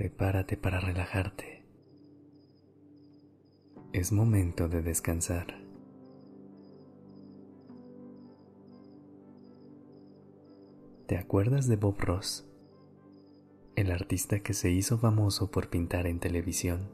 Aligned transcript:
Prepárate 0.00 0.56
para 0.56 0.80
relajarte. 0.80 1.66
Es 3.92 4.12
momento 4.12 4.66
de 4.66 4.80
descansar. 4.80 5.62
¿Te 11.06 11.18
acuerdas 11.18 11.68
de 11.68 11.76
Bob 11.76 12.00
Ross? 12.00 12.50
El 13.76 13.90
artista 13.90 14.40
que 14.40 14.54
se 14.54 14.70
hizo 14.70 14.96
famoso 14.96 15.50
por 15.50 15.68
pintar 15.68 16.06
en 16.06 16.18
televisión. 16.18 16.88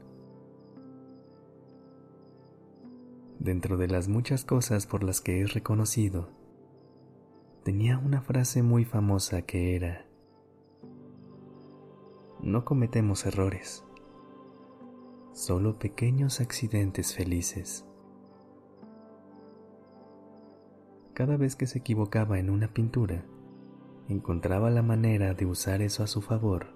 Dentro 3.39 3.77
de 3.77 3.87
las 3.87 4.09
muchas 4.09 4.43
cosas 4.43 4.85
por 4.85 5.05
las 5.05 5.21
que 5.21 5.41
es 5.41 5.53
reconocido, 5.53 6.27
tenía 7.63 7.99
una 7.99 8.21
frase 8.21 8.63
muy 8.63 8.83
famosa 8.83 9.43
que 9.43 9.77
era, 9.77 10.06
no 12.47 12.63
cometemos 12.63 13.25
errores, 13.25 13.83
solo 15.33 15.77
pequeños 15.77 16.39
accidentes 16.39 17.13
felices. 17.13 17.85
Cada 21.13 21.35
vez 21.35 21.57
que 21.57 21.67
se 21.67 21.79
equivocaba 21.79 22.39
en 22.39 22.49
una 22.49 22.69
pintura, 22.69 23.25
encontraba 24.07 24.69
la 24.69 24.81
manera 24.81 25.33
de 25.33 25.45
usar 25.45 25.81
eso 25.81 26.03
a 26.03 26.07
su 26.07 26.21
favor 26.21 26.67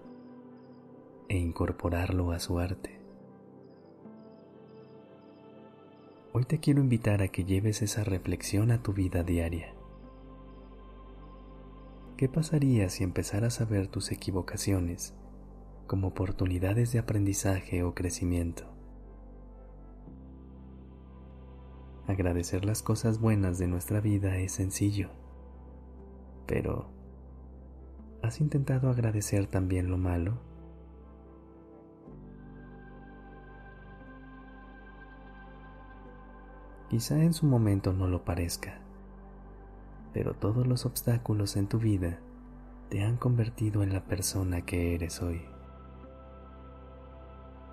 e 1.29 1.37
incorporarlo 1.37 2.33
a 2.33 2.39
su 2.39 2.59
arte. 2.59 2.99
Hoy 6.33 6.43
te 6.43 6.59
quiero 6.59 6.81
invitar 6.81 7.21
a 7.21 7.29
que 7.29 7.45
lleves 7.45 7.81
esa 7.81 8.03
reflexión 8.03 8.71
a 8.71 8.83
tu 8.83 8.91
vida 8.91 9.23
diaria. 9.23 9.73
¿Qué 12.17 12.27
pasaría 12.27 12.89
si 12.89 13.05
empezaras 13.05 13.61
a 13.61 13.65
ver 13.65 13.87
tus 13.87 14.11
equivocaciones 14.11 15.15
como 15.91 16.07
oportunidades 16.07 16.93
de 16.93 16.99
aprendizaje 16.99 17.83
o 17.83 17.93
crecimiento? 17.93 18.63
Agradecer 22.07 22.63
las 22.63 22.81
cosas 22.81 23.19
buenas 23.19 23.57
de 23.57 23.67
nuestra 23.67 23.99
vida 23.99 24.37
es 24.37 24.53
sencillo, 24.53 25.09
pero 26.47 26.89
¿has 28.23 28.39
intentado 28.39 28.89
agradecer 28.89 29.47
también 29.47 29.91
lo 29.91 29.97
malo? 29.97 30.39
Quizá 36.89 37.21
en 37.21 37.33
su 37.33 37.45
momento 37.45 37.91
no 37.91 38.07
lo 38.07 38.23
parezca 38.23 38.79
pero 40.13 40.35
todos 40.35 40.65
los 40.67 40.85
obstáculos 40.85 41.57
en 41.57 41.67
tu 41.67 41.79
vida 41.79 42.19
te 42.89 43.03
han 43.03 43.17
convertido 43.17 43.83
en 43.83 43.93
la 43.93 44.05
persona 44.05 44.61
que 44.61 44.95
eres 44.95 45.21
hoy. 45.21 45.41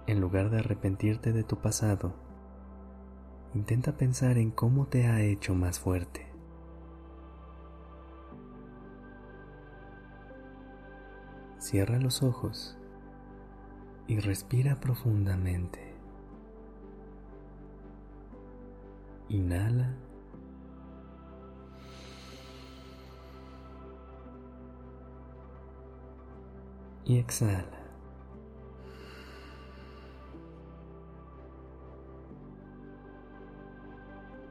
En 0.08 0.22
lugar 0.22 0.48
de 0.48 0.60
arrepentirte 0.60 1.34
de 1.34 1.44
tu 1.44 1.58
pasado, 1.58 2.14
intenta 3.52 3.98
pensar 3.98 4.38
en 4.38 4.50
cómo 4.50 4.86
te 4.86 5.06
ha 5.06 5.20
hecho 5.20 5.54
más 5.54 5.78
fuerte. 5.78 6.26
Cierra 11.58 11.98
los 11.98 12.22
ojos 12.22 12.78
y 14.06 14.18
respira 14.18 14.80
profundamente. 14.80 15.92
Inhala 19.28 19.94
y 27.04 27.18
exhala. 27.18 27.77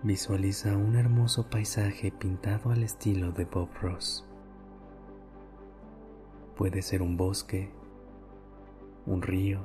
Visualiza 0.07 0.77
un 0.77 0.95
hermoso 0.95 1.49
paisaje 1.49 2.13
pintado 2.13 2.71
al 2.71 2.81
estilo 2.81 3.33
de 3.33 3.43
Bob 3.43 3.67
Ross. 3.81 4.25
Puede 6.55 6.81
ser 6.81 7.01
un 7.01 7.17
bosque, 7.17 7.73
un 9.05 9.21
río, 9.21 9.59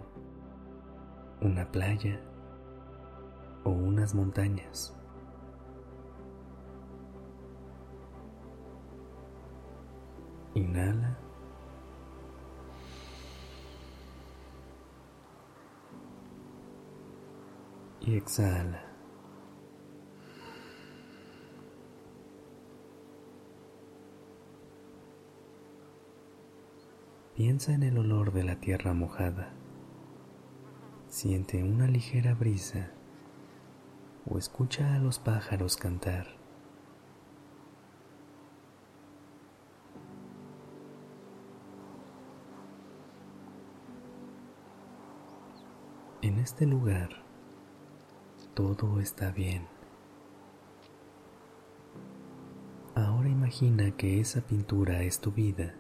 una 1.41 1.71
playa 1.71 2.21
o 3.63 3.71
unas 3.71 4.17
montañas. 4.17 4.93
Inhala. 10.55 11.19
y 18.01 18.17
exhala. 18.17 18.92
Piensa 27.45 27.73
en 27.73 27.83
el 27.83 27.99
olor 27.99 28.33
de 28.33 28.45
la 28.45 28.61
tierra 28.61 28.95
mojada. 28.95 29.51
Siente 31.09 31.65
una 31.65 31.89
ligera 31.89 32.35
brisa 32.35 32.93
o 34.31 34.39
escucha 34.39 34.95
a 34.95 35.01
los 35.01 35.19
pájaros 35.19 35.77
cantar. 35.77 36.29
En 46.21 46.39
este 46.39 46.65
lugar 46.65 47.25
todo 48.55 49.01
está 49.01 49.33
bien. 49.33 49.67
Ahora 52.95 53.29
imagina 53.29 53.91
que 53.97 54.21
esa 54.21 54.43
pintura 54.43 55.03
es 55.03 55.19
tu 55.19 55.33
vida 55.33 55.75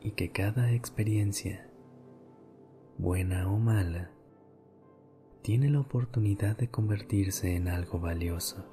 y 0.00 0.12
que 0.12 0.30
cada 0.30 0.72
experiencia, 0.72 1.68
buena 2.98 3.50
o 3.50 3.58
mala, 3.58 4.10
tiene 5.42 5.70
la 5.70 5.80
oportunidad 5.80 6.56
de 6.56 6.68
convertirse 6.68 7.56
en 7.56 7.68
algo 7.68 7.98
valioso. 7.98 8.64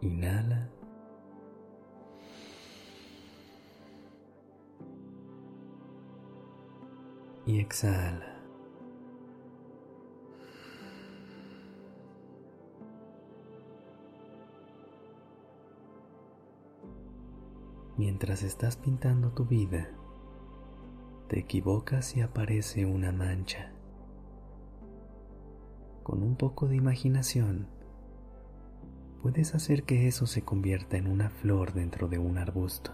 Inhala. 0.00 0.70
y 7.46 7.58
exhala. 7.58 8.39
Mientras 18.00 18.42
estás 18.42 18.78
pintando 18.78 19.32
tu 19.32 19.44
vida, 19.44 19.90
te 21.28 21.38
equivocas 21.38 22.16
y 22.16 22.22
aparece 22.22 22.86
una 22.86 23.12
mancha. 23.12 23.74
Con 26.02 26.22
un 26.22 26.34
poco 26.34 26.66
de 26.66 26.76
imaginación, 26.76 27.68
puedes 29.20 29.54
hacer 29.54 29.82
que 29.82 30.08
eso 30.08 30.26
se 30.26 30.40
convierta 30.40 30.96
en 30.96 31.08
una 31.08 31.28
flor 31.28 31.74
dentro 31.74 32.08
de 32.08 32.16
un 32.16 32.38
arbusto, 32.38 32.92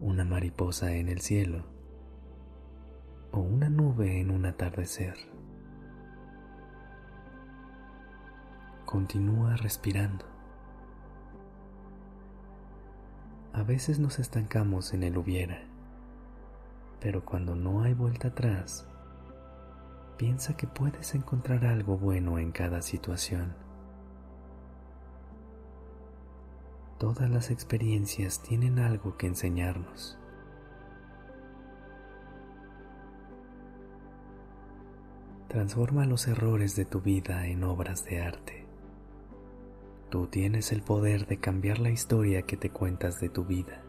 una 0.00 0.24
mariposa 0.24 0.96
en 0.96 1.08
el 1.08 1.20
cielo 1.20 1.66
o 3.30 3.38
una 3.38 3.70
nube 3.70 4.18
en 4.18 4.32
un 4.32 4.44
atardecer. 4.44 5.14
Continúa 8.86 9.54
respirando. 9.54 10.39
A 13.60 13.62
veces 13.62 13.98
nos 13.98 14.18
estancamos 14.18 14.94
en 14.94 15.02
el 15.02 15.18
hubiera, 15.18 15.60
pero 16.98 17.26
cuando 17.26 17.54
no 17.54 17.82
hay 17.82 17.92
vuelta 17.92 18.28
atrás, 18.28 18.86
piensa 20.16 20.56
que 20.56 20.66
puedes 20.66 21.14
encontrar 21.14 21.66
algo 21.66 21.98
bueno 21.98 22.38
en 22.38 22.52
cada 22.52 22.80
situación. 22.80 23.54
Todas 26.98 27.28
las 27.28 27.50
experiencias 27.50 28.42
tienen 28.42 28.78
algo 28.78 29.18
que 29.18 29.26
enseñarnos. 29.26 30.18
Transforma 35.48 36.06
los 36.06 36.26
errores 36.28 36.76
de 36.76 36.86
tu 36.86 37.02
vida 37.02 37.46
en 37.46 37.64
obras 37.64 38.06
de 38.06 38.22
arte. 38.22 38.59
Tú 40.10 40.26
tienes 40.26 40.72
el 40.72 40.82
poder 40.82 41.28
de 41.28 41.38
cambiar 41.38 41.78
la 41.78 41.90
historia 41.90 42.42
que 42.42 42.56
te 42.56 42.70
cuentas 42.70 43.20
de 43.20 43.28
tu 43.28 43.44
vida. 43.44 43.84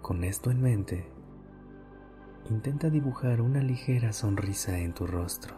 Con 0.00 0.22
esto 0.22 0.52
en 0.52 0.62
mente, 0.62 1.10
intenta 2.48 2.88
dibujar 2.88 3.40
una 3.40 3.60
ligera 3.60 4.12
sonrisa 4.12 4.78
en 4.78 4.94
tu 4.94 5.08
rostro. 5.08 5.56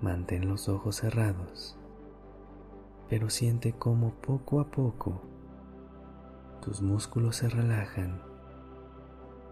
Mantén 0.00 0.48
los 0.48 0.68
ojos 0.68 0.96
cerrados, 0.96 1.78
pero 3.08 3.30
siente 3.30 3.72
cómo 3.72 4.14
poco 4.14 4.58
a 4.58 4.68
poco 4.68 5.22
tus 6.60 6.82
músculos 6.82 7.36
se 7.36 7.48
relajan 7.48 8.31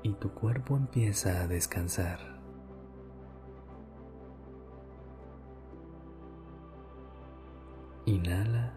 y 0.03 0.15
tu 0.15 0.31
cuerpo 0.33 0.77
empieza 0.77 1.43
a 1.43 1.47
descansar. 1.47 2.19
Inhala 8.07 8.75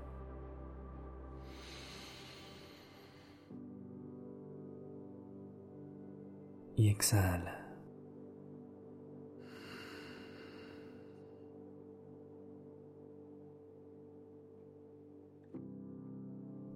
y 6.75 6.90
exhala. 6.90 7.60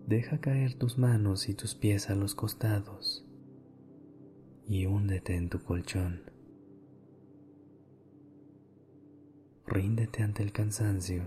Deja 0.07 0.39
caer 0.39 0.75
tus 0.75 0.97
manos 0.97 1.49
y 1.49 1.53
tus 1.53 1.75
pies 1.75 2.09
a 2.09 2.15
los 2.15 2.33
costados 2.33 3.26
y 4.67 4.85
húndete 4.85 5.35
en 5.35 5.49
tu 5.49 5.63
colchón. 5.63 6.23
Ríndete 9.65 10.23
ante 10.23 10.43
el 10.43 10.51
cansancio 10.51 11.23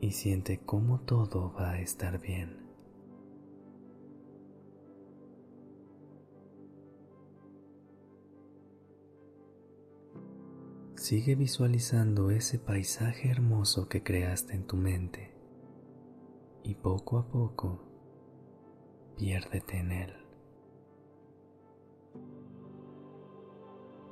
y 0.00 0.12
siente 0.12 0.60
cómo 0.64 1.00
todo 1.00 1.52
va 1.52 1.72
a 1.72 1.80
estar 1.80 2.20
bien. 2.20 2.62
Sigue 10.96 11.34
visualizando 11.34 12.30
ese 12.30 12.58
paisaje 12.58 13.30
hermoso 13.30 13.88
que 13.88 14.02
creaste 14.02 14.54
en 14.54 14.66
tu 14.66 14.76
mente 14.76 15.34
y 16.62 16.74
poco 16.76 17.18
a 17.18 17.28
poco 17.28 17.82
piérdete 19.16 19.78
en 19.78 19.92
él. 19.92 20.23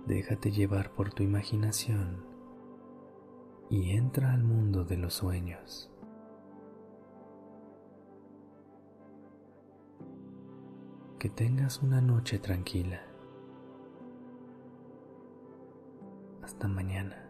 Déjate 0.07 0.51
llevar 0.51 0.91
por 0.91 1.15
tu 1.15 1.23
imaginación 1.23 2.25
y 3.71 3.93
entra 3.93 4.33
al 4.33 4.43
mundo 4.43 4.85
de 4.85 4.97
los 4.97 5.15
sueños. 5.15 5.91
Que 11.21 11.29
tengas 11.29 11.83
una 11.83 12.01
noche 12.01 12.41
tranquila. 12.41 13.01
Hasta 16.43 16.67
mañana. 16.67 17.22